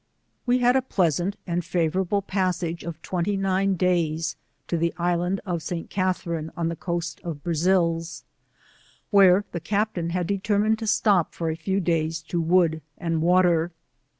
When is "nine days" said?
3.37-4.35